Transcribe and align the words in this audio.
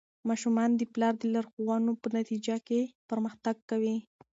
ماشومان 0.29 0.69
د 0.75 0.81
پلار 0.93 1.13
د 1.19 1.23
لارښوونو 1.33 1.91
په 2.01 2.07
نتیجه 2.17 2.55
کې 2.67 2.81
پرمختګ 3.09 3.55
کوي. 3.69 3.97